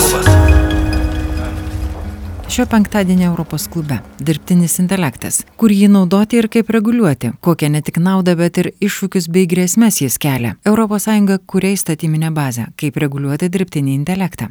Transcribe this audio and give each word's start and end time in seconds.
klubas. 0.00 0.26
Šio 2.48 2.66
penktadienio 2.66 3.26
Europos 3.26 3.68
klube- 3.68 3.98
dirbtinis 4.26 4.78
intelektas. 4.78 5.44
Kur 5.56 5.70
jį 5.70 5.88
naudoti 5.88 6.36
ir 6.36 6.48
kaip 6.48 6.70
reguliuoti, 6.70 7.30
kokią 7.40 7.70
ne 7.70 7.82
tik 7.82 7.98
naudą, 7.98 8.36
bet 8.36 8.58
ir 8.58 8.70
iššūkius 8.80 9.28
bei 9.28 9.46
grėsmės 9.46 10.00
jis 10.00 10.18
kelia. 10.18 10.54
ES 10.64 11.38
kuria 11.46 11.72
įstatyminę 11.72 12.30
bazę, 12.30 12.66
kaip 12.76 12.96
reguliuoti 12.96 13.48
dirbtinį 13.48 13.94
intelektą. 13.94 14.48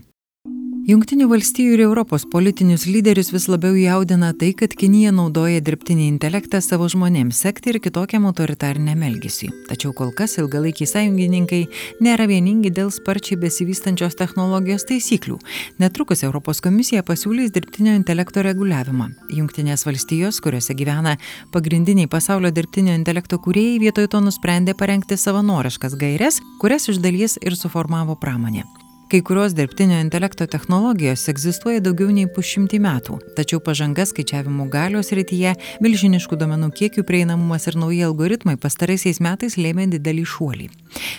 Junktinių 0.85 1.25
valstijų 1.31 1.71
ir 1.73 1.81
Europos 1.81 2.27
politinius 2.29 2.83
lyderius 2.85 3.31
vis 3.33 3.47
labiau 3.49 3.73
jaudina 3.73 4.27
tai, 4.37 4.51
kad 4.53 4.75
Kinija 4.77 5.09
naudoja 5.17 5.63
dirbtinį 5.65 6.03
intelektą 6.11 6.59
savo 6.61 6.85
žmonėms 6.93 7.39
sekti 7.41 7.71
ir 7.71 7.79
kitokiam 7.81 8.27
autoritariniam 8.29 9.01
elgesiui. 9.07 9.49
Tačiau 9.65 9.95
kol 9.97 10.13
kas 10.13 10.37
ilgalaikiai 10.37 10.85
sąjungininkai 10.91 11.63
nėra 12.05 12.29
vieningi 12.29 12.69
dėl 12.69 12.93
sparčiai 12.93 13.39
besivystančios 13.41 14.13
technologijos 14.21 14.85
taisyklių. 14.85 15.39
Netrukus 15.81 16.21
Europos 16.21 16.61
komisija 16.61 17.01
pasiūlys 17.01 17.49
dirbtinio 17.57 17.97
intelekto 17.97 18.45
reguliavimą. 18.45 19.09
Junktinės 19.33 19.89
valstijos, 19.89 20.37
kuriuose 20.37 20.77
gyvena 20.77 21.17
pagrindiniai 21.49 22.05
pasaulio 22.05 22.53
dirbtinio 22.53 22.93
intelekto 22.93 23.41
kūrėjai, 23.41 23.81
vietoj 23.89 24.11
to 24.13 24.21
nusprendė 24.29 24.77
parengti 24.77 25.17
savanoriškas 25.17 25.97
gairias, 25.97 26.43
kurias 26.61 26.91
iš 26.93 27.01
dalies 27.01 27.39
ir 27.41 27.57
suformavo 27.57 28.21
pramonė. 28.21 28.67
Kai 29.15 29.21
kurios 29.21 29.53
dirbtinio 29.55 29.95
intelekto 30.03 30.43
technologijos 30.45 31.21
egzistuoja 31.31 31.79
daugiau 31.79 32.09
nei 32.11 32.27
pusšimtį 32.27 32.79
metų, 32.83 33.13
tačiau 33.37 33.61
pažanga 33.63 34.03
skaičiavimo 34.09 34.65
galios 34.73 35.13
rytyje, 35.15 35.53
milžiniškų 35.85 36.35
duomenų 36.41 36.67
kiekių 36.75 37.05
prieinamumas 37.07 37.69
ir 37.71 37.77
nauji 37.79 38.01
algoritmai 38.09 38.57
pastaraisiais 38.59 39.21
metais 39.23 39.55
lėmė 39.55 39.87
didelį 39.93 40.25
šuolį. 40.33 40.67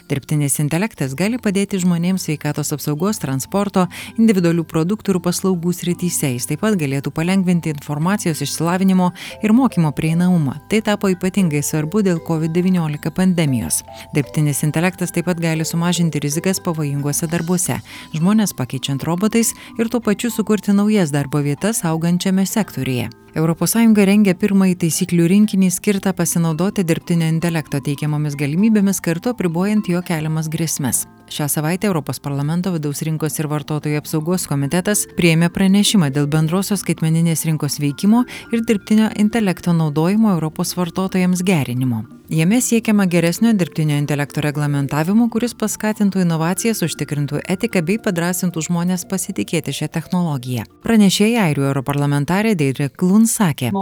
Dirbtinis 0.06 0.60
intelektas 0.62 1.16
gali 1.18 1.38
padėti 1.42 1.80
žmonėms 1.82 2.28
sveikatos 2.28 2.70
apsaugos, 2.76 3.18
transporto, 3.18 3.86
individualių 4.20 4.62
produktų 4.70 5.16
ir 5.16 5.20
paslaugų 5.24 5.72
srityse. 5.74 6.30
Jis 6.36 6.46
taip 6.46 6.62
pat 6.62 6.78
galėtų 6.78 7.10
palengvinti 7.16 7.72
informacijos 7.74 8.44
išsilavinimo 8.46 9.10
ir 9.42 9.54
mokymo 9.56 9.90
prieinamumą. 9.96 10.60
Tai 10.70 10.82
tapo 10.86 11.10
ypatingai 11.10 11.64
svarbu 11.66 12.04
dėl 12.06 12.22
COVID-19 12.28 13.10
pandemijos. 13.16 13.82
Dirbtinis 14.14 14.62
intelektas 14.66 15.14
taip 15.16 15.26
pat 15.26 15.42
gali 15.42 15.66
sumažinti 15.66 16.22
rizikas 16.22 16.62
pavojinguose 16.62 17.26
darbuose 17.30 17.80
žmonės 18.14 18.54
pakeičiant 18.56 19.02
robotais 19.06 19.54
ir 19.78 19.90
tuo 19.90 20.00
pačiu 20.00 20.30
sukurti 20.30 20.76
naujas 20.76 21.14
darbo 21.14 21.42
vietas 21.42 21.82
augančiame 21.84 22.46
sektoriuje. 22.46 23.25
ES 23.36 23.74
rengia 24.08 24.32
pirmąjį 24.32 24.76
taisyklių 24.80 25.26
rinkinį 25.28 25.68
skirtą 25.74 26.14
pasinaudoti 26.16 26.84
dirbtinio 26.88 27.28
intelekto 27.28 27.82
teikiamomis 27.84 28.38
galimybėmis 28.40 29.02
kartu 29.04 29.34
apribojant 29.34 29.92
jo 29.92 30.00
keliamas 30.00 30.48
grėsmes. 30.48 31.04
Šią 31.28 31.48
savaitę 31.48 31.86
Europos 31.86 32.20
parlamento 32.20 32.70
vidaus 32.70 33.02
rinkos 33.02 33.34
ir 33.40 33.48
vartotojų 33.50 33.98
apsaugos 33.98 34.46
komitetas 34.46 35.04
prieėmė 35.18 35.48
pranešimą 35.50 36.12
dėl 36.14 36.28
bendrosios 36.30 36.84
skaitmeninės 36.84 37.42
rinkos 37.48 37.80
veikimo 37.82 38.22
ir 38.54 38.62
dirbtinio 38.68 39.10
intelekto 39.18 39.74
naudojimo 39.74 40.30
Europos 40.36 40.76
vartotojams 40.78 41.42
gerinimo. 41.42 42.04
Jame 42.30 42.60
siekiama 42.62 43.06
geresnio 43.06 43.52
dirbtinio 43.52 43.98
intelekto 43.98 44.42
reglamentavimo, 44.42 45.28
kuris 45.30 45.54
paskatintų 45.58 46.22
inovacijas, 46.24 46.82
užtikrintų 46.86 47.42
etiką 47.54 47.82
bei 47.86 48.00
padrasintų 48.02 48.66
žmonės 48.66 49.06
pasitikėti 49.10 49.74
šią 49.74 49.90
technologiją. 49.98 50.66
Pranešėja 50.86 51.46
airių 51.50 51.70
europarlamentarė 51.70 52.54
Deidre 52.58 52.90
Klun 52.90 53.26
sakė. 53.30 53.74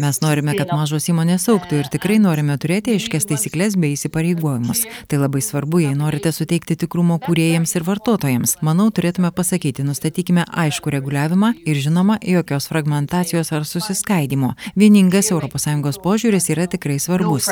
Mes 0.00 0.18
norime, 0.20 0.52
kad 0.52 0.68
mažos 0.76 1.06
įmonės 1.08 1.46
auktų 1.48 1.78
ir 1.80 1.86
tikrai 1.88 2.18
norime 2.20 2.58
turėti 2.60 2.92
aiškias 2.92 3.24
taisyklės 3.30 3.78
bei 3.80 3.94
įsipareigojimus. 3.94 4.82
Tai 5.08 5.20
labai 5.22 5.40
svarbu, 5.40 5.80
jei 5.80 5.94
norite 5.96 6.28
suteikti 6.28 6.76
tikrumo 6.82 7.16
kūrėjams 7.24 7.72
ir 7.78 7.86
vartotojams. 7.86 8.58
Manau, 8.66 8.90
turėtume 8.92 9.30
pasakyti, 9.32 9.86
nustatykime 9.88 10.44
aišku 10.64 10.92
reguliavimą 10.92 11.54
ir 11.64 11.80
žinoma, 11.80 12.18
jokios 12.20 12.68
fragmentacijos 12.68 13.54
ar 13.56 13.64
susiskaidimo. 13.64 14.52
Vieningas 14.76 15.32
ES 15.32 16.02
požiūris 16.04 16.50
yra 16.52 16.68
tikrai 16.68 17.00
svarbus. 17.00 17.48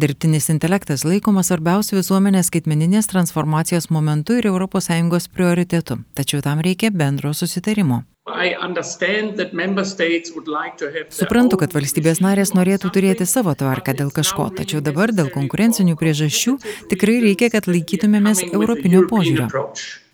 Dirbtinis 0.00 0.50
intelektas 0.56 1.04
laikomas 1.04 1.52
svarbiausiu 1.52 2.00
visuomenės 2.00 2.48
skaitmeninės 2.48 3.12
transformacijos 3.12 3.92
momentu 3.92 4.40
ir 4.40 4.48
ES 4.48 5.32
prioritetu. 5.36 6.00
Tačiau 6.16 6.40
tam 6.40 6.64
reikia 6.64 6.88
bendro 6.90 7.36
susitarimo. 7.36 8.06
Suprantu, 11.14 11.58
kad 11.60 11.76
valstybės 11.76 12.18
narės 12.24 12.50
norėtų 12.58 12.90
turėti 12.96 13.26
savo 13.30 13.54
tvarką 13.54 13.94
dėl 14.00 14.10
kažko, 14.16 14.48
tačiau 14.56 14.82
dabar 14.82 15.14
dėl 15.14 15.30
konkurencinių 15.34 15.94
priežasčių 16.00 16.56
tikrai 16.90 17.20
reikia, 17.22 17.52
kad 17.54 17.70
laikytumėmės 17.70 18.42
europinio 18.50 19.04
požiūrio 19.06 19.46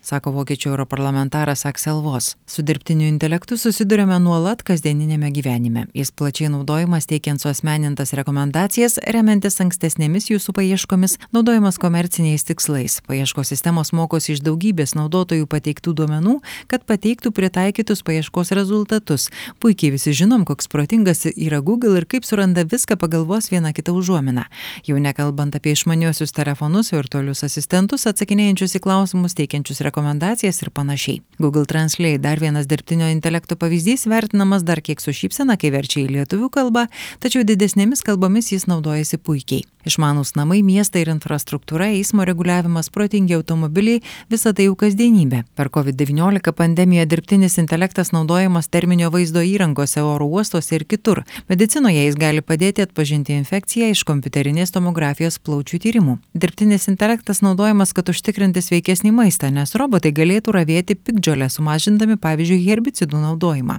sako 0.02 0.32
vokiečių 0.34 0.72
europarlamentaras 0.72 1.62
Aksel 1.66 2.00
Vos. 2.02 2.34
Su 2.46 2.62
dirbtiniu 2.66 3.06
intelektu 3.06 3.56
susidurime 3.56 4.18
nuolat 4.18 4.64
kasdieninėme 4.66 5.30
gyvenime. 5.34 5.86
Jis 5.94 6.10
plačiai 6.10 6.50
naudojamas 6.50 7.06
teikiant 7.06 7.40
suosmenintas 7.42 8.12
rekomendacijas, 8.18 8.98
remiantis 9.14 9.60
ankstesnėmis 9.62 10.26
jūsų 10.32 10.54
paieškomis, 10.58 11.16
naudojamas 11.32 11.78
komerciniais 11.82 12.44
tikslais. 12.48 12.98
Paieškos 13.06 13.52
sistemos 13.54 13.92
mokosi 13.94 14.34
iš 14.34 14.42
daugybės 14.42 14.96
naudotojų 14.98 15.46
pateiktų 15.46 15.94
duomenų, 16.02 16.40
kad 16.66 16.86
pateiktų 16.88 17.30
pritaikytus 17.36 18.02
paieškos 18.02 18.52
rezultatus. 18.58 19.28
Puikiai 19.62 19.94
visi 19.94 20.16
žinom, 20.18 20.44
koks 20.48 20.66
protingas 20.72 21.28
yra 21.30 21.62
Google 21.62 21.94
ir 22.00 22.08
kaip 22.10 22.26
suranda 22.26 22.66
viską 22.66 22.98
pagalvos 22.98 23.52
vieną 23.54 23.70
kitą 23.76 23.94
užuominą. 23.94 24.48
Jau 24.88 24.98
nekalbant 24.98 25.54
apie 25.54 25.76
išmaniuosius 25.76 26.34
telefonus, 26.34 26.90
virtualius 26.90 27.46
asistentus, 27.46 28.08
atsakinėjančius 28.10 28.80
į 28.80 28.82
klausimus, 28.82 29.38
teikiančius 29.38 29.78
rekomendacijas 29.78 29.91
rekomendacijas 29.92 30.62
ir 30.64 30.70
panašiai. 30.72 31.20
Google 31.38 31.66
Translate 31.66 32.18
dar 32.18 32.40
vienas 32.40 32.66
dirbtinio 32.66 33.10
intelekto 33.12 33.56
pavyzdys 33.60 34.06
vertinamas 34.06 34.64
dar 34.64 34.80
kiek 34.80 35.00
su 35.00 35.12
šypsena, 35.12 35.58
kai 35.60 35.70
verčia 35.74 36.06
į 36.06 36.08
lietuvių 36.16 36.48
kalbą, 36.48 36.86
tačiau 37.20 37.44
didesnėmis 37.44 38.02
kalbomis 38.06 38.52
jis 38.54 38.68
naudojasi 38.70 39.20
puikiai. 39.20 39.66
Išmanus 39.82 40.36
namai, 40.38 40.60
miestai 40.62 41.02
ir 41.02 41.10
infrastruktūra, 41.10 41.88
eismo 41.96 42.22
reguliavimas, 42.26 42.86
protingi 42.94 43.34
automobiliai- 43.34 44.02
visa 44.30 44.52
tai 44.52 44.68
jau 44.68 44.76
kasdienybė. 44.76 45.42
Per 45.56 45.68
COVID-19 45.68 46.52
pandemiją 46.52 47.06
dirbtinis 47.06 47.58
intelektas 47.58 48.12
naudojamas 48.12 48.68
terminio 48.68 49.10
vaizdo 49.10 49.42
įrangose, 49.42 50.00
oro 50.00 50.26
uostuose 50.26 50.72
ir 50.76 50.84
kitur. 50.84 51.24
Medicinoje 51.48 52.06
jis 52.06 52.14
gali 52.14 52.40
padėti 52.40 52.86
atpažinti 52.86 53.34
infekciją 53.34 53.90
iš 53.90 54.04
kompiuterinės 54.04 54.70
tomografijos 54.70 55.38
plaučių 55.38 55.78
tyrimų. 55.82 56.18
Dirbtinis 56.34 56.86
intelektas 56.86 57.42
naudojamas, 57.42 57.92
kad 57.92 58.06
užtikrinti 58.06 58.62
sveikesnį 58.62 59.10
maistą, 59.12 59.50
nes 59.50 59.74
robotai 59.82 60.12
galėtų 60.14 60.54
ravėti 60.56 60.96
pikdžiolę, 60.96 61.48
sumažindami 61.52 62.16
pavyzdžiui 62.22 62.60
herbicidų 62.66 63.20
naudojimą. 63.26 63.78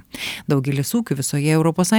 Daugelis 0.50 0.92
ūkių 0.96 1.18
visoje 1.20 1.54
ES 1.54 1.92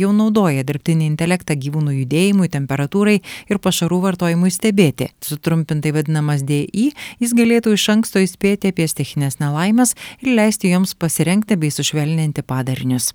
jau 0.00 0.10
naudoja 0.16 0.64
dirbtinį 0.66 1.06
intelektą 1.10 1.56
gyvūnų 1.60 1.94
judėjimui, 2.00 2.48
temperatūrai 2.52 3.18
ir 3.50 3.58
pašarų 3.62 4.00
vartojimui 4.06 4.50
stebėti. 4.52 5.10
Sutrumpintai 5.24 5.92
vadinamas 5.94 6.44
DI, 6.46 6.90
jis 7.20 7.34
galėtų 7.36 7.74
iš 7.76 7.86
anksto 7.94 8.22
įspėti 8.22 8.70
apie 8.70 8.86
stichinės 8.88 9.40
nelaimes 9.42 9.94
ir 10.22 10.32
leisti 10.38 10.70
joms 10.72 10.94
pasirenkti 10.94 11.58
bei 11.60 11.72
sušvelninti 11.74 12.44
padarinius. 12.46 13.10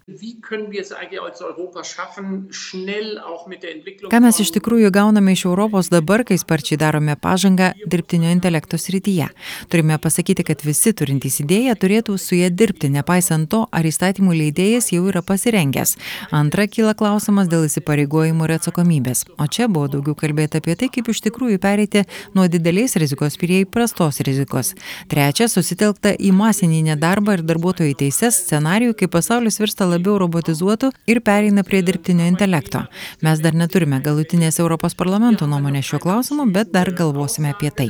Ką 4.12 4.22
mes 4.23 4.41
iš 4.44 4.51
tikrųjų 4.57 4.91
gauname 4.91 5.35
iš 5.35 5.45
Europos 5.47 5.89
dabar, 5.94 6.25
kai 6.27 6.38
sparčiai 6.41 6.79
darome 6.81 7.16
pažangą 7.16 7.72
dirbtinio 7.85 8.33
intelekto 8.33 8.79
srityje? 8.81 9.29
Turime 9.72 9.97
pasakyti, 10.01 10.34
kad 10.44 10.63
visi 10.66 10.91
turintys 10.91 11.40
idėją 11.44 11.75
turėtų 11.79 12.18
su 12.19 12.35
ją 12.35 12.50
dirbti, 12.51 12.90
nepaisant 12.91 13.47
to, 13.51 13.62
ar 13.72 13.88
įstatymų 13.88 14.35
leidėjas 14.41 14.91
jau 14.91 15.06
yra 15.07 15.22
pasirengęs. 15.25 15.96
Antra, 16.35 16.65
kyla 16.68 16.95
klausimas 16.98 17.48
dėl 17.51 17.68
įsipareigojimų 17.69 18.48
ir 18.48 18.56
atsakomybės. 18.57 19.25
O 19.39 19.48
čia 19.48 19.69
buvo 19.71 19.88
daugiau 19.94 20.18
kalbėti 20.18 20.59
apie 20.59 20.75
tai, 20.75 20.89
kaip 20.92 21.12
iš 21.13 21.21
tikrųjų 21.27 21.62
pereiti 21.63 22.04
nuo 22.36 22.48
didelės 22.51 22.98
rizikos 23.00 23.38
prie 23.39 23.62
įprastos 23.63 24.19
rizikos. 24.25 24.74
Trečia, 25.12 25.48
susitelkta 25.51 26.15
į 26.18 26.33
masinį 26.36 26.81
nedarbą 26.89 27.38
ir 27.38 27.45
darbuotojų 27.45 27.95
teises 28.01 28.42
scenarijų, 28.48 28.98
kai 29.00 29.12
pasaulis 29.12 29.59
virsta 29.62 29.88
labiau 29.89 30.18
robotizuotu 30.21 30.92
ir 31.07 31.21
pereina 31.25 31.63
prie 31.63 31.83
dirbtinio 31.86 32.27
intelekto. 32.31 32.86
Mes 33.25 33.44
dar 33.44 33.56
neturime 33.57 34.01
galutinės 34.01 34.59
Europos 34.63 34.98
parlamento 34.98 35.48
nuomonės 35.50 35.92
šiuo 35.92 36.01
klausimu, 36.04 36.50
bet 36.56 36.74
dar 36.74 36.92
galvosime 36.95 37.54
apie 37.54 37.71
tai. 37.75 37.89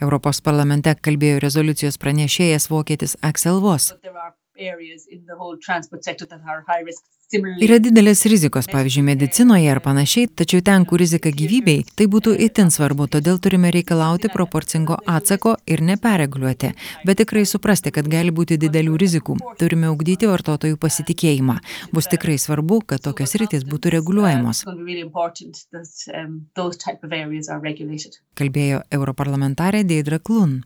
Europos 0.00 0.40
parlamente 0.40 0.94
kalbėjo 1.06 1.40
rezoliucijos 1.44 1.98
pranešėjas 2.00 2.68
vokietis 2.72 3.16
Axel 3.22 3.60
Vos. 3.60 3.92
Yra 7.32 7.78
didelės 7.80 8.26
rizikos, 8.28 8.66
pavyzdžiui, 8.68 9.02
medicinoje 9.06 9.70
ar 9.72 9.78
panašiai, 9.80 10.28
tačiau 10.36 10.60
ten, 10.64 10.84
kur 10.88 11.00
rizika 11.00 11.30
gyvybei, 11.32 11.86
tai 11.96 12.04
būtų 12.12 12.34
itin 12.44 12.68
svarbu, 12.74 13.06
todėl 13.14 13.38
turime 13.40 13.70
reikalauti 13.72 14.28
proporcingo 14.32 14.98
atsako 15.08 15.54
ir 15.64 15.80
nepereguliuoti, 15.80 16.74
bet 17.08 17.22
tikrai 17.22 17.46
suprasti, 17.48 17.92
kad 17.96 18.10
gali 18.12 18.34
būti 18.36 18.58
didelių 18.60 18.98
rizikų. 19.00 19.38
Turime 19.60 19.88
ugdyti 19.94 20.28
vartotojų 20.28 20.76
pasitikėjimą. 20.82 21.56
Bus 21.96 22.10
tikrai 22.12 22.36
svarbu, 22.36 22.82
kad 22.92 23.00
tokios 23.06 23.32
rytis 23.40 23.64
būtų 23.64 23.94
reguliuojamos. 23.96 24.66
Kalbėjo 28.42 28.84
europarlamentarė 29.00 29.82
Deidra 29.88 30.20
Klun. 30.20 30.60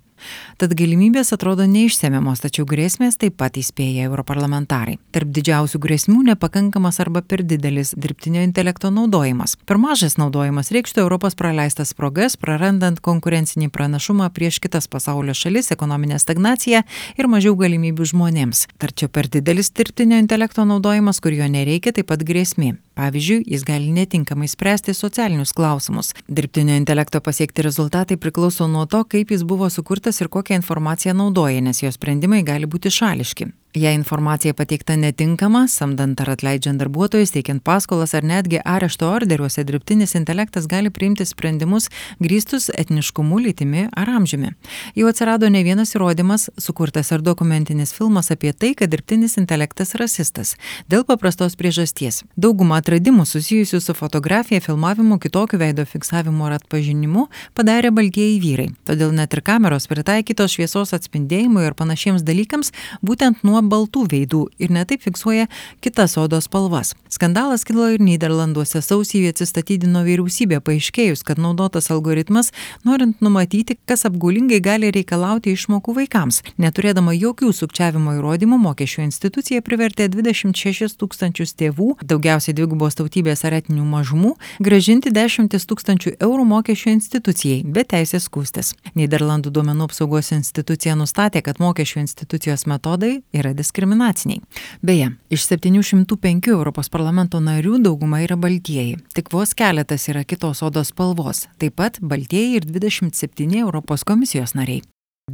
Tad 0.56 0.72
galimybės 0.78 1.32
atrodo 1.36 1.66
neišsemiamos, 1.68 2.40
tačiau 2.44 2.66
grėsmės 2.68 3.18
taip 3.20 3.36
pat 3.40 3.58
įspėja 3.60 4.06
europarlamentarai. 4.08 4.96
Tarp 5.12 5.32
didžiausių 5.36 5.80
grėsmių 5.82 6.22
nepakankamas 6.30 7.00
arba 7.04 7.20
per 7.22 7.42
didelis 7.44 7.92
dirbtinio 7.96 8.44
intelekto 8.46 8.90
naudojimas. 8.94 9.56
Per 9.68 9.80
mažas 9.82 10.16
naudojimas 10.20 10.72
reikštų 10.74 11.04
Europos 11.04 11.36
praleistas 11.36 11.92
progas, 11.96 12.38
prarandant 12.40 13.02
konkurencinį 13.04 13.68
pranašumą 13.74 14.30
prieš 14.32 14.60
kitas 14.64 14.88
pasaulio 14.88 15.34
šalis, 15.36 15.72
ekonominę 15.74 16.20
stagnaciją 16.22 16.82
ir 17.18 17.28
mažiau 17.28 17.56
galimybių 17.58 18.10
žmonėms. 18.12 18.66
Tarčiau 18.80 19.12
per 19.12 19.28
didelis 19.32 19.72
dirbtinio 19.76 20.20
intelekto 20.22 20.64
naudojimas, 20.64 21.20
kur 21.20 21.36
jo 21.36 21.48
nereikia, 21.50 21.92
taip 21.96 22.12
pat 22.12 22.24
grėsmė. 22.24 22.76
Pavyzdžiui, 22.96 23.42
jis 23.52 23.64
gali 23.68 23.90
netinkamai 23.92 24.46
spręsti 24.48 24.94
socialinius 24.96 25.52
klausimus. 25.52 26.14
Dirbtinio 26.32 26.78
intelekto 26.80 27.20
pasiekti 27.20 27.64
rezultatai 27.66 28.16
priklauso 28.16 28.64
nuo 28.72 28.86
to, 28.86 29.02
kaip 29.04 29.34
jis 29.34 29.42
buvo 29.44 29.68
sukurtas 29.68 30.05
ir 30.20 30.28
kokią 30.30 30.54
informaciją 30.60 31.14
naudoja, 31.14 31.60
nes 31.60 31.82
jo 31.82 31.90
sprendimai 31.92 32.44
gali 32.46 32.68
būti 32.70 32.92
šališki. 32.94 33.48
Jei 33.76 33.94
informacija 33.94 34.54
pateikta 34.56 34.94
netinkama, 34.96 35.66
samdant 35.68 36.20
ar 36.24 36.30
atleidžiant 36.32 36.80
darbuotojus, 36.80 37.34
teikiant 37.34 37.60
paskolas 37.60 38.14
ar 38.16 38.24
netgi 38.24 38.56
arešto 38.64 39.10
orderiuose, 39.12 39.66
dirbtinis 39.68 40.14
intelektas 40.16 40.64
gali 40.64 40.88
priimti 40.88 41.26
sprendimus 41.28 41.90
grįstus 42.16 42.70
etniškumu, 42.72 43.36
lytimi 43.44 43.82
ar 43.92 44.08
amžiumi. 44.14 44.54
Jau 44.96 45.10
atsirado 45.10 45.50
ne 45.52 45.60
vienas 45.66 45.92
įrodymas, 45.92 46.46
sukurtas 46.56 47.12
ar 47.12 47.20
dokumentinis 47.26 47.92
filmas 47.92 48.32
apie 48.32 48.54
tai, 48.56 48.70
kad 48.78 48.94
dirbtinis 48.94 49.36
intelektas 49.36 49.92
rasistas. 50.00 50.54
Dėl 50.88 51.04
paprastos 51.04 51.58
priežasties. 51.60 52.22
Daugumą 52.40 52.80
atradimų 52.80 53.28
susijusių 53.28 53.82
su 53.84 53.96
fotografija, 54.00 54.64
filmavimu, 54.64 55.20
kitokiu 55.20 55.60
veido 55.60 55.84
fiksavimu 55.84 56.48
ar 56.48 56.56
atpažinimu 56.62 57.26
padarė 57.52 57.92
baltieji 57.92 58.40
vyrai. 58.40 58.70
Todėl 58.88 59.12
net 59.20 59.36
ir 59.36 59.44
kameros 59.44 59.84
pritaikytos 59.92 60.56
šviesos 60.56 60.96
atspindėjimui 60.96 61.68
ir 61.68 61.76
panašiems 61.76 62.24
dalykams 62.24 62.72
būtent 63.04 63.44
nuo 63.44 63.65
baltų 63.72 64.06
veidų 64.12 64.42
ir 64.62 64.72
netaip 64.74 65.04
fiksuoja 65.04 65.46
kitas 65.84 66.16
odos 66.20 66.46
spalvas. 66.48 66.94
Skandalas 67.12 67.64
kilo 67.66 67.86
ir 67.92 68.02
Niderlanduose 68.02 68.82
sausį 68.84 69.24
atsistatydino 69.30 70.02
vyriausybė 70.06 70.60
paaiškėjus, 70.64 71.22
kad 71.26 71.40
naudotas 71.42 71.90
algoritmas, 71.94 72.52
norint 72.84 73.22
numatyti, 73.24 73.78
kas 73.88 74.06
apgaulingai 74.08 74.60
gali 74.64 74.90
reikalauti 74.94 75.54
išmokų 75.56 75.94
vaikams. 76.00 76.42
Neturėdama 76.62 77.14
jokių 77.16 77.52
sukčiavimo 77.56 78.16
įrodymų, 78.18 78.58
mokesčių 78.66 79.06
institucija 79.06 79.62
privertė 79.64 80.08
26 80.12 80.98
tūkstančius 81.00 81.54
tėvų, 81.58 81.96
daugiausiai 82.02 82.56
dvigubos 82.56 82.98
tautybės 82.98 83.44
ar 83.46 83.58
etinių 83.60 83.86
mažumų, 83.88 84.34
gražinti 84.62 85.12
10 85.14 85.52
tūkstančių 85.52 86.16
eurų 86.20 86.44
mokesčių 86.52 86.92
institucijai, 86.96 87.62
be 87.64 87.84
teisės 87.86 88.26
skūstis. 88.30 88.74
Niderlandų 88.98 89.52
duomenų 89.54 89.88
apsaugos 89.90 90.32
institucija 90.36 90.96
nustatė, 90.98 91.42
kad 91.46 91.60
mokesčių 91.62 92.02
institucijos 92.04 92.66
metodai 92.70 93.20
yra 93.36 93.45
diskriminaciniai. 93.54 94.40
Beje, 94.82 95.12
iš 95.30 95.46
705 95.46 96.50
Europos 96.50 96.90
parlamento 96.90 97.40
narių 97.40 97.78
dauguma 97.84 98.22
yra 98.24 98.36
baltieji, 98.40 98.98
tik 99.14 99.30
vos 99.32 99.54
keletas 99.54 100.08
yra 100.08 100.24
kitos 100.24 100.64
odos 100.66 100.90
spalvos, 100.94 101.46
taip 101.60 101.78
pat 101.78 102.00
baltieji 102.00 102.56
ir 102.58 102.66
27 102.66 103.60
Europos 103.62 104.04
komisijos 104.04 104.56
nariai. 104.58 104.82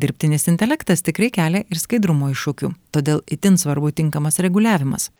Dirbtinis 0.00 0.46
intelektas 0.48 1.02
tikrai 1.04 1.26
kelia 1.28 1.60
ir 1.68 1.76
skaidrumo 1.76 2.30
iššūkių, 2.32 2.70
todėl 2.96 3.18
itin 3.34 3.58
svarbu 3.60 3.90
tinkamas 3.92 4.40
reguliavimas. 4.40 5.10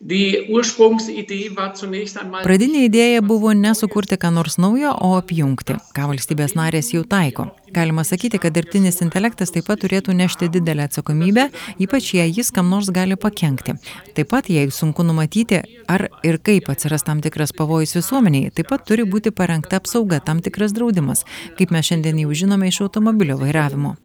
Pradinė 2.47 2.81
idėja 2.87 3.21
buvo 3.21 3.53
nesukurti 3.53 4.17
ką 4.17 4.31
nors 4.33 4.57
naujo, 4.57 4.95
o 4.97 5.11
apjungti, 5.19 5.77
ką 5.93 6.07
valstybės 6.15 6.57
narės 6.57 6.89
jau 6.95 7.03
taiko. 7.05 7.51
Galima 7.73 8.03
sakyti, 8.03 8.37
kad 8.37 8.53
dirbtinis 8.53 8.99
intelektas 9.01 9.49
taip 9.53 9.65
pat 9.65 9.79
turėtų 9.81 10.13
nešti 10.13 10.45
didelę 10.53 10.85
atsakomybę, 10.85 11.47
ypač 11.81 12.11
jei 12.13 12.29
jis 12.29 12.51
kam 12.53 12.69
nors 12.69 12.91
gali 12.93 13.17
pakengti. 13.17 13.73
Taip 14.13 14.29
pat, 14.29 14.49
jei 14.53 14.69
sunku 14.69 15.01
numatyti, 15.07 15.63
ar 15.89 16.05
ir 16.21 16.37
kaip 16.37 16.69
atsiras 16.69 17.05
tam 17.07 17.23
tikras 17.25 17.55
pavojus 17.57 17.95
visuomeniai, 17.97 18.51
taip 18.53 18.69
pat 18.69 18.85
turi 18.85 19.07
būti 19.09 19.33
parengta 19.33 19.81
apsauga, 19.81 20.21
tam 20.21 20.43
tikras 20.45 20.75
draudimas, 20.77 21.25
kaip 21.57 21.73
mes 21.73 21.89
šiandien 21.89 22.21
jau 22.21 22.37
žinome 22.43 22.69
iš 22.69 22.83
automobilio 22.85 23.39
vairavimo. 23.41 23.95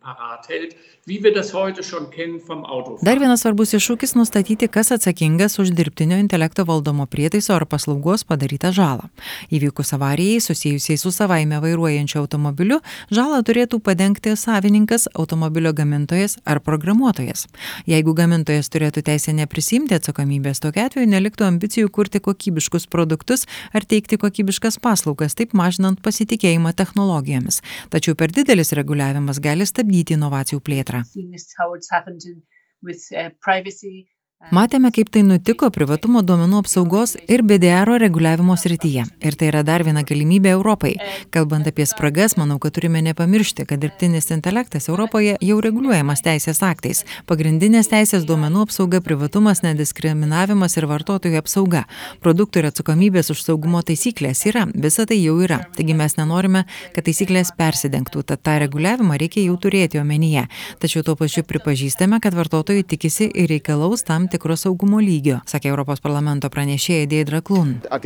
Dar 3.00 3.16
vienas 3.16 3.40
svarbus 3.40 3.70
iššūkis- 3.72 4.12
nustatyti, 4.20 4.68
kas 4.68 4.90
atsakingas 4.92 5.58
už 5.58 5.70
dirbtinio 5.72 6.18
intelekto 6.20 6.64
valdomo 6.68 7.06
prietaiso 7.06 7.54
ar 7.54 7.64
paslaugos 7.64 8.24
padarytą 8.28 8.72
žalą. 8.76 9.08
Įvykus 9.50 9.94
avarijai 9.96 10.40
susijusiai 10.40 10.98
su 10.98 11.10
savaime 11.10 11.60
vairuojančiu 11.64 12.18
automobiliu, 12.20 12.80
žalą 13.10 13.40
turėtų 13.42 13.80
padengti 13.80 14.36
savininkas, 14.36 15.08
automobilio 15.14 15.72
gamintojas 15.72 16.36
ar 16.44 16.60
programuotojas. 16.60 17.46
Jeigu 17.86 18.14
gamintojas 18.14 18.68
turėtų 18.68 19.02
teisę 19.02 19.32
neprisimti 19.32 19.94
atsakomybės, 19.96 20.60
tokia 20.60 20.90
atveju 20.90 21.08
neliktų 21.08 21.48
ambicijų 21.48 21.88
kurti 21.88 22.20
kokybiškus 22.20 22.86
produktus 22.86 23.46
ar 23.72 23.80
teikti 23.80 24.18
kokybiškas 24.18 24.76
paslaugas, 24.78 25.34
taip 25.34 25.54
mažinant 25.54 26.02
pasitikėjimą 26.02 26.74
technologijomis. 26.74 27.62
Tačiau 27.88 28.14
per 28.14 28.28
didelis 28.28 28.72
reguliavimas 28.72 29.40
gali 29.40 29.64
stabdyti 29.64 30.12
inovacijų 30.12 30.60
plėtrą 30.60 30.97
seen 31.06 31.30
this 31.30 31.52
how 31.58 31.74
it's 31.74 31.90
happened 31.90 32.20
in, 32.26 32.42
with 32.82 33.02
uh, 33.16 33.30
privacy 33.40 34.08
Matėme, 34.48 34.88
kaip 34.94 35.10
tai 35.12 35.20
nutiko 35.26 35.66
privatumo 35.68 36.22
duomenų 36.24 36.62
apsaugos 36.62 37.16
ir 37.28 37.42
BDR 37.44 37.90
reguliavimo 38.00 38.54
srityje. 38.56 39.02
Ir 39.20 39.34
tai 39.36 39.48
yra 39.50 39.64
dar 39.66 39.82
viena 39.84 40.04
galimybė 40.06 40.52
Europai. 40.54 40.92
Kalbant 41.34 41.66
apie 41.68 41.84
spragas, 41.90 42.36
manau, 42.40 42.56
kad 42.62 42.72
turime 42.78 43.02
nepamiršti, 43.04 43.66
kad 43.68 43.82
dirbtinis 43.82 44.30
intelektas 44.32 44.86
Europoje 44.88 45.34
jau 45.44 45.56
reguliuojamas 45.60 46.22
teisės 46.24 46.62
aktais. 46.64 47.02
Pagrindinės 47.28 47.90
teisės 47.90 48.24
duomenų 48.30 48.62
apsauga, 48.68 49.02
privatumas, 49.04 49.60
nediskriminavimas 49.66 50.78
ir 50.78 50.86
vartotojų 50.88 51.42
apsauga. 51.42 51.84
Produktų 52.24 52.62
ir 52.62 52.70
atsakomybės 52.70 53.28
už 53.34 53.42
saugumo 53.42 53.82
taisyklės 53.82 54.46
yra, 54.48 54.64
visa 54.72 55.04
tai 55.04 55.18
jau 55.18 55.36
yra. 55.42 55.60
Taigi 55.76 55.98
mes 55.98 56.16
nenorime, 56.16 56.64
kad 56.94 57.10
taisyklės 57.10 57.52
persidengtų, 57.58 58.24
tad 58.32 58.46
tą 58.46 58.56
reguliavimą 58.64 59.18
reikia 59.20 59.44
jau 59.44 59.58
turėti 59.60 60.00
omenyje. 60.00 60.46
Tačiau 60.80 61.04
tuo 61.04 61.18
pačiu 61.20 61.44
pripažįstame, 61.44 62.22
kad 62.22 62.38
vartotojai 62.38 62.86
tikisi 62.86 63.28
ir 63.28 63.52
reikalaus 63.52 64.06
tam 64.08 64.27
tam 64.28 64.36
tikro 64.36 64.56
saugumo 64.56 65.00
lygio, 65.00 65.38
sakė 65.48 65.70
Europos 65.70 66.00
parlamento 66.04 66.48
pranešėja 66.52 67.06
Deidra 67.08 67.40
Klun. 67.40 67.80
Uh, 67.88 67.96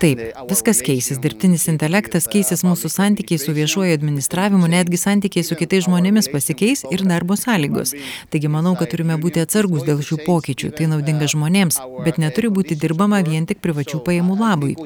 Taip, 0.00 0.22
viskas 0.48 0.80
keisis. 0.86 1.20
Dirbtinis 1.20 1.66
intelektas 1.68 2.28
keisis 2.32 2.64
mūsų 2.64 2.90
santykiai 2.92 3.38
su 3.40 3.52
viešuoju 3.56 3.96
administravimu, 3.98 4.68
netgi 4.72 5.00
santykiai 5.00 5.44
su 5.44 5.58
kitais 5.58 5.84
žmonėmis 5.88 6.30
pasikeis 6.32 6.86
ir 6.90 7.04
darbo 7.04 7.36
sąlygos. 7.36 7.92
Taigi 8.32 8.48
manau, 8.52 8.76
kad 8.78 8.92
turime 8.92 9.18
būti 9.20 9.42
atsargus 9.44 9.84
dėl 9.84 10.00
šių 10.00 10.22
pokyčių. 10.24 10.72
Tai 10.76 10.88
naudinga 10.94 11.28
žmonėms, 11.28 11.80
bet 12.06 12.20
neturi 12.22 12.48
būti 12.52 12.78
dirbama 12.80 13.20
vien 13.26 13.44
tik 13.48 13.60
privačių 13.64 14.00
pajamų 14.06 14.40
labui 14.40 14.76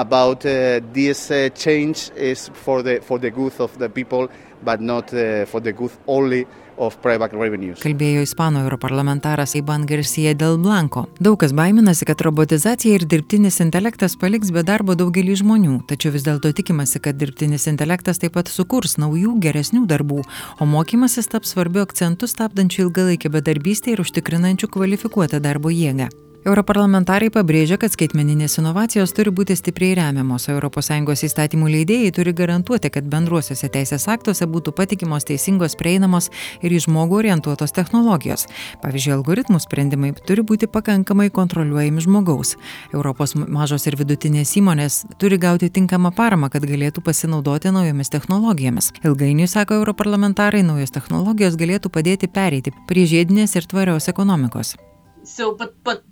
about 0.00 0.44
uh, 0.46 0.80
this 0.92 1.30
uh, 1.30 1.48
change 1.54 2.10
is 2.16 2.50
for 2.54 2.82
the, 2.82 3.00
for 3.00 3.18
the 3.18 3.30
good 3.30 3.52
of 3.60 3.76
the 3.78 3.88
people, 3.88 4.28
but 4.64 4.80
not 4.80 5.12
uh, 5.12 5.44
for 5.46 5.60
the 5.60 5.72
good 5.72 5.92
only 6.06 6.46
Kalbėjo 6.78 8.20
ispanų 8.22 8.60
europarlamentaras 8.62 9.56
Iban 9.58 9.86
Garcia 9.88 10.34
del 10.38 10.58
Blanco. 10.62 11.08
Daug 11.18 11.40
kas 11.42 11.54
baiminasi, 11.56 12.06
kad 12.06 12.22
robotizacija 12.22 13.00
ir 13.00 13.06
dirbtinis 13.10 13.58
intelektas 13.64 14.14
paliks 14.20 14.52
be 14.54 14.62
darbo 14.62 14.94
daugelį 14.98 15.34
žmonių, 15.42 15.80
tačiau 15.90 16.14
vis 16.14 16.26
dėlto 16.28 16.52
tikimasi, 16.54 17.02
kad 17.02 17.18
dirbtinis 17.18 17.66
intelektas 17.70 18.22
taip 18.22 18.36
pat 18.38 18.52
sukurs 18.52 18.94
naujų, 19.02 19.34
geresnių 19.42 19.88
darbų, 19.90 20.22
o 20.62 20.70
mokymasis 20.70 21.30
taps 21.34 21.56
svarbiu 21.56 21.82
akcentu 21.82 22.30
stabdančiu 22.30 22.86
ilgalaikę 22.86 23.34
bedarbystę 23.34 23.96
ir 23.96 24.06
užtikrinančiu 24.06 24.70
kvalifikuotą 24.70 25.42
darbo 25.42 25.74
jėgą. 25.74 26.12
Europarlamentarai 26.48 27.28
pabrėžia, 27.28 27.76
kad 27.76 27.92
skaitmeninės 27.92 28.54
inovacijos 28.56 29.10
turi 29.12 29.28
būti 29.36 29.52
stipriai 29.58 29.98
remiamos, 29.98 30.46
o 30.48 30.54
ES 30.56 31.24
įstatymų 31.26 31.68
leidėjai 31.74 32.12
turi 32.16 32.32
garantuoti, 32.32 32.88
kad 32.94 33.04
bendruosiuose 33.04 33.68
teisės 33.68 34.06
aktuose 34.08 34.48
būtų 34.48 34.72
patikimos, 34.78 35.26
teisingos, 35.28 35.76
prieinamos 35.76 36.30
ir 36.64 36.72
į 36.72 36.80
žmogų 36.86 37.20
orientuotos 37.20 37.76
technologijos. 37.76 38.46
Pavyzdžiui, 38.80 39.12
algoritmų 39.18 39.60
sprendimai 39.60 40.14
turi 40.24 40.46
būti 40.48 40.70
pakankamai 40.72 41.28
kontroliuojami 41.28 42.06
žmogaus. 42.06 42.56
Europos 42.96 43.36
mažos 43.36 43.84
ir 43.90 44.00
vidutinės 44.00 44.56
įmonės 44.56 45.02
turi 45.20 45.36
gauti 45.36 45.68
tinkamą 45.68 46.14
paramą, 46.16 46.48
kad 46.48 46.64
galėtų 46.64 47.04
pasinaudoti 47.04 47.76
naujomis 47.76 48.14
technologijomis. 48.14 48.94
Ilgainiui, 49.04 49.52
sako 49.52 49.82
europarlamentarai, 49.82 50.64
naujos 50.64 50.96
technologijos 50.96 51.60
galėtų 51.60 51.92
padėti 51.92 52.32
pereiti 52.32 52.72
prie 52.88 53.04
žiedinės 53.04 53.58
ir 53.60 53.68
tvarios 53.68 54.08
ekonomikos. 54.08 54.78
So, 55.28 55.52
but, 55.52 55.74
but 55.84 56.06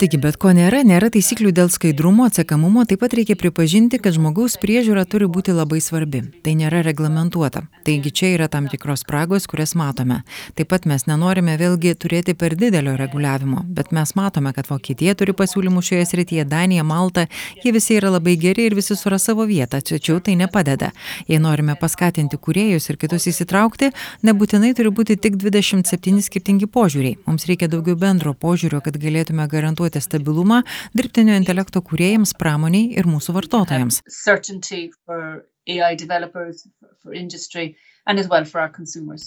Taigi, 0.00 0.18
bet 0.22 0.38
ko 0.40 0.52
nėra, 0.54 0.80
nėra 0.86 1.10
taisyklių 1.12 1.50
dėl 1.56 1.70
skaidrumo, 1.72 2.28
atsekamumo, 2.30 2.84
taip 2.88 3.02
pat 3.02 3.14
reikia 3.18 3.34
pripažinti, 3.38 3.98
kad 4.02 4.14
žmogaus 4.16 4.54
priežiūra 4.62 5.02
turi 5.10 5.26
būti 5.28 5.52
labai 5.56 5.80
svarbi. 5.82 6.22
Tai 6.44 6.54
nėra 6.56 6.84
reglamentuota. 6.86 7.64
Taigi 7.84 8.12
čia 8.14 8.30
yra 8.36 8.46
tam 8.52 8.68
tikros 8.70 9.02
spragos, 9.04 9.48
kurias 9.50 9.74
matome. 9.78 10.20
Taip 10.58 10.70
pat 10.70 10.86
mes 10.88 11.06
nenorime 11.10 11.56
vėlgi 11.60 11.96
turėti 12.00 12.36
per 12.38 12.54
didelio 12.60 12.94
reguliavimo, 13.00 13.64
bet 13.66 13.90
mes 13.96 14.14
matome, 14.18 14.54
kad 14.56 14.70
Vokietija 14.70 15.16
turi 15.18 15.34
pasiūlymų 15.36 15.82
šioje 15.84 16.06
srityje, 16.12 16.46
Danija, 16.48 16.86
Malta, 16.86 17.26
jie 17.64 17.74
visi 17.74 17.98
yra 17.98 18.14
labai 18.14 18.36
geri 18.40 18.68
ir 18.70 18.78
visi 18.78 18.96
suras 18.96 19.26
savo 19.26 19.48
vietą, 19.50 19.82
tačiau 19.82 20.20
tai 20.22 20.38
nepadeda. 20.40 20.92
Jei 21.28 21.42
norime 21.42 21.76
paskatinti 21.80 22.38
kuriejus 22.38 22.88
ir 22.92 23.00
kitus 23.00 23.26
įsitraukti, 23.32 23.90
nebūtinai 24.26 24.72
turi 24.78 24.94
būti 24.94 25.18
tik 25.20 25.40
27 25.40 26.19
gana 26.20 26.28
skirtingi 26.28 26.68
požiūriai. 26.68 27.18
Mums 27.26 27.46
reikia 27.48 27.68
daugiau 27.68 27.96
bendro 27.96 28.34
požiūrio, 28.34 28.80
kad 28.84 28.96
galėtume 29.00 29.46
garantuoti 29.48 30.00
stabilumą 30.00 30.62
dirbtinio 30.94 31.36
intelekto 31.36 31.80
kūrėjams, 31.80 32.34
pramoniai 32.36 32.92
ir 32.98 33.06
mūsų 33.08 33.34
vartotojams. 33.34 34.02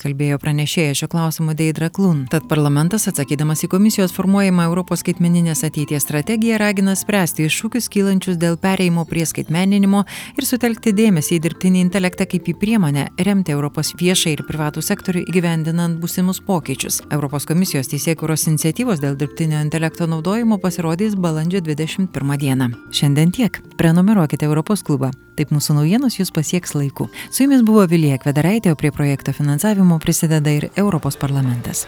Kalbėjo 0.02 0.40
pranešėja 0.42 0.96
šio 0.98 1.08
klausimo 1.12 1.54
Deidra 1.54 1.92
Klun. 1.94 2.24
Tad 2.32 2.48
parlamentas, 2.50 3.06
atsakydamas 3.08 3.62
į 3.64 3.70
komisijos 3.70 4.14
formuojamą 4.16 4.66
Europos 4.66 5.04
skaitmeninės 5.04 5.62
ateities 5.68 6.02
strategiją, 6.08 6.58
ragina 6.58 6.96
spręsti 6.98 7.46
iššūkius 7.46 7.88
kylančius 7.94 8.40
dėl 8.42 8.58
pereimo 8.58 9.06
prie 9.06 9.28
skaitmeninimo 9.30 10.02
ir 10.38 10.48
sutelkti 10.50 10.96
dėmesį 10.98 11.38
į 11.38 11.44
dirbtinį 11.46 11.84
intelektą 11.86 12.26
kaip 12.32 12.50
į 12.50 12.56
priemonę 12.64 13.06
remti 13.28 13.54
Europos 13.54 13.94
viešą 14.00 14.34
ir 14.34 14.42
privatų 14.48 14.82
sektorių 14.82 15.28
įgyvendinant 15.28 16.02
būsimus 16.02 16.42
pokyčius. 16.48 17.04
Europos 17.14 17.46
komisijos 17.50 17.94
teisėkuros 17.94 18.48
iniciatyvos 18.50 19.04
dėl 19.04 19.20
dirbtinio 19.22 19.62
intelekto 19.62 20.10
naudojimo 20.10 20.58
pasirodys 20.58 21.14
balandžio 21.14 21.62
21 21.62 22.42
dieną. 22.42 22.74
Šiandien 22.90 23.38
tiek. 23.38 23.62
Prenumeruokite 23.78 24.50
Europos 24.50 24.82
klubą. 24.82 25.14
Taip 25.34 25.50
mūsų 25.50 25.74
naujienos 25.80 26.20
jūs 26.20 26.30
pasieks 26.34 26.76
laiku. 26.78 27.08
Su 27.34 27.48
jumis 27.48 27.64
buvo 27.66 27.88
Vilija 27.90 28.20
Kvedaraitė, 28.22 28.63
o 28.72 28.76
prie 28.76 28.92
projekto 28.92 29.34
finansavimo 29.34 30.00
prisideda 30.00 30.52
ir 30.52 30.70
Europos 30.76 31.18
parlamentas. 31.18 31.88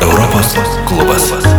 Europos 0.00 0.56
klubas. 0.88 1.57